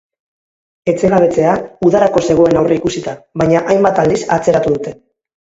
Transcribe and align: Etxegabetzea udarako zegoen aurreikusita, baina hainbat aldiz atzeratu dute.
Etxegabetzea 0.93 1.51
udarako 1.89 2.23
zegoen 2.29 2.63
aurreikusita, 2.63 3.13
baina 3.43 3.63
hainbat 3.75 4.03
aldiz 4.07 4.21
atzeratu 4.39 4.79
dute. 4.79 4.97